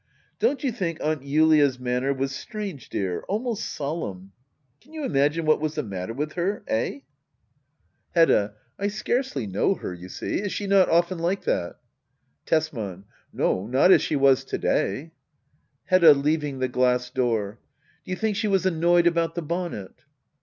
Don't 0.39 0.63
you 0.63 0.71
think 0.71 0.97
Aunt 0.99 1.21
Julia's 1.23 1.77
manner 1.79 2.11
was 2.11 2.33
strange, 2.33 2.89
dear? 2.89 3.21
Almost 3.27 3.67
solemn? 3.71 4.31
Can 4.81 4.93
you 4.93 5.03
imagine 5.05 5.45
what 5.45 5.61
was 5.61 5.75
the 5.75 5.83
matter 5.83 6.11
with 6.11 6.33
her? 6.33 6.63
Eh? 6.65 7.01
Digitized 7.01 8.13
by 8.15 8.15
Google 8.15 8.15
26 8.15 8.15
HEDDA 8.15 8.33
OABLER. 8.33 8.47
[aCT 8.47 8.49
I. 8.49 8.79
Hedda. 8.79 8.79
I 8.79 8.87
scarcely 8.87 9.45
know 9.45 9.75
her^ 9.75 9.99
you 9.99 10.09
see. 10.09 10.33
Is 10.39 10.51
she 10.51 10.65
not 10.65 10.89
often 10.89 11.19
like 11.19 11.43
that? 11.43 11.75
Tesman. 12.47 13.03
No^ 13.35 13.69
not 13.69 13.91
as 13.91 14.01
she 14.01 14.15
was 14.15 14.43
to 14.45 14.57
day. 14.57 15.11
Hedda. 15.85 16.13
[Leaving 16.15 16.57
the 16.57 16.67
glass 16.67 17.11
door,] 17.11 17.59
Do 18.03 18.09
you 18.09 18.17
think 18.17 18.35
she 18.35 18.47
was 18.47 18.65
annoyed 18.65 19.05
about 19.05 19.35
the 19.35 19.43
bonnet 19.43 19.93